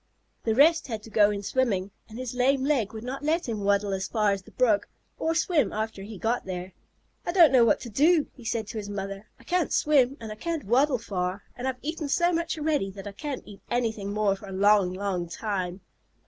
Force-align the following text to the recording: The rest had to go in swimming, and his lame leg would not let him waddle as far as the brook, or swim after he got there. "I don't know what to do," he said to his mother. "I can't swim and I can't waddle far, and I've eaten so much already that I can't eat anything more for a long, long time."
The 0.45 0.55
rest 0.55 0.87
had 0.87 1.03
to 1.03 1.11
go 1.11 1.29
in 1.29 1.43
swimming, 1.43 1.91
and 2.09 2.17
his 2.17 2.33
lame 2.33 2.63
leg 2.63 2.91
would 2.91 3.03
not 3.03 3.21
let 3.23 3.47
him 3.47 3.59
waddle 3.63 3.93
as 3.93 4.07
far 4.07 4.31
as 4.31 4.41
the 4.41 4.49
brook, 4.49 4.89
or 5.19 5.35
swim 5.35 5.71
after 5.71 6.01
he 6.01 6.17
got 6.17 6.43
there. 6.43 6.73
"I 7.23 7.31
don't 7.31 7.51
know 7.51 7.63
what 7.63 7.79
to 7.81 7.89
do," 7.91 8.25
he 8.33 8.43
said 8.43 8.65
to 8.69 8.79
his 8.79 8.89
mother. 8.89 9.27
"I 9.39 9.43
can't 9.43 9.71
swim 9.71 10.17
and 10.19 10.31
I 10.31 10.35
can't 10.37 10.63
waddle 10.63 10.97
far, 10.97 11.43
and 11.55 11.67
I've 11.67 11.77
eaten 11.83 12.09
so 12.09 12.33
much 12.33 12.57
already 12.57 12.89
that 12.89 13.05
I 13.05 13.11
can't 13.11 13.43
eat 13.45 13.61
anything 13.69 14.11
more 14.11 14.35
for 14.35 14.47
a 14.47 14.51
long, 14.51 14.91
long 14.91 15.29
time." 15.29 15.81